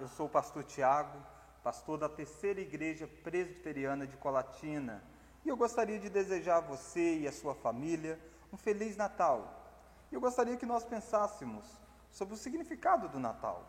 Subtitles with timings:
[0.00, 1.16] eu sou o pastor Tiago,
[1.62, 5.02] pastor da terceira igreja presbiteriana de Colatina,
[5.44, 8.18] e eu gostaria de desejar a você e a sua família
[8.52, 9.62] um feliz Natal.
[10.10, 11.64] Eu gostaria que nós pensássemos
[12.10, 13.64] sobre o significado do Natal.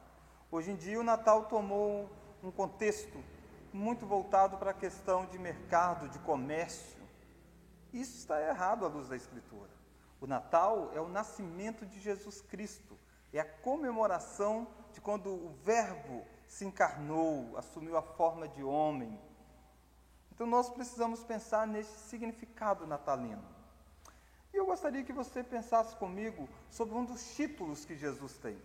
[0.50, 2.10] Hoje em dia, o Natal tomou
[2.44, 3.24] um contexto
[3.72, 7.04] muito voltado para a questão de mercado, de comércio.
[7.94, 9.70] Isso está errado à luz da Escritura.
[10.20, 12.98] O Natal é o nascimento de Jesus Cristo,
[13.38, 19.20] é a comemoração de quando o Verbo se encarnou, assumiu a forma de homem.
[20.32, 23.44] Então nós precisamos pensar nesse significado natalino.
[24.54, 28.58] E eu gostaria que você pensasse comigo sobre um dos títulos que Jesus tem.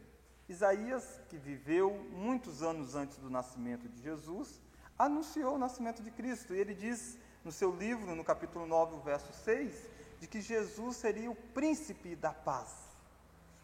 [0.49, 4.61] Isaías, que viveu muitos anos antes do nascimento de Jesus,
[4.99, 6.55] anunciou o nascimento de Cristo.
[6.55, 9.91] E ele diz no seu livro, no capítulo 9, verso 6,
[10.21, 12.90] de que Jesus seria o príncipe da paz.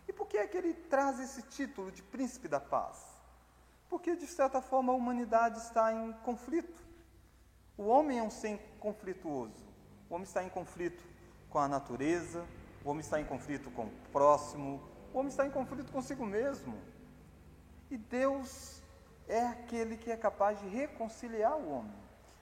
[0.09, 3.17] E por que é que ele traz esse título de príncipe da paz?
[3.89, 6.85] Porque, de certa forma, a humanidade está em conflito.
[7.77, 9.65] O homem é um ser conflituoso.
[10.09, 11.05] O homem está em conflito
[11.51, 12.47] com a natureza,
[12.85, 14.83] o homem está em conflito com o próximo,
[15.13, 16.79] o homem está em conflito consigo mesmo.
[17.91, 18.83] E Deus
[19.29, 21.97] é aquele que é capaz de reconciliar o homem.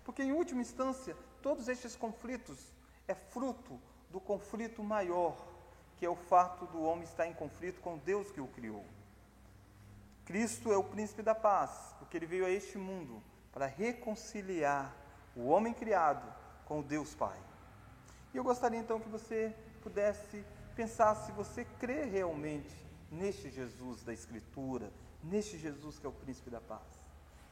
[0.04, 2.72] Porque, em última instância, todos estes conflitos
[3.08, 5.53] é fruto do conflito maior
[5.96, 8.84] que é o fato do homem estar em conflito com Deus que o criou.
[10.24, 14.94] Cristo é o príncipe da paz, porque ele veio a este mundo para reconciliar
[15.36, 16.26] o homem criado
[16.64, 17.38] com o Deus Pai.
[18.32, 22.74] E eu gostaria então que você pudesse pensar se você crê realmente
[23.10, 24.90] neste Jesus da Escritura,
[25.22, 26.82] neste Jesus que é o príncipe da paz.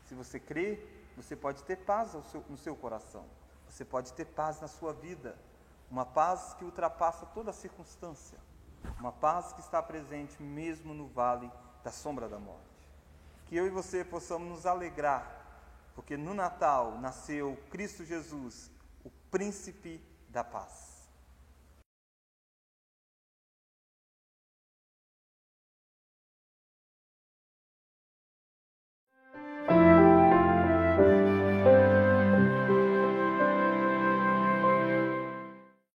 [0.07, 0.85] Se você crê,
[1.17, 2.15] você pode ter paz
[2.49, 3.25] no seu coração,
[3.69, 5.39] você pode ter paz na sua vida
[5.93, 8.39] uma paz que ultrapassa toda circunstância,
[8.99, 11.53] uma paz que está presente mesmo no vale
[11.85, 12.63] da sombra da morte.
[13.45, 18.71] Que eu e você possamos nos alegrar, porque no Natal nasceu Cristo Jesus,
[19.05, 20.92] o príncipe da paz.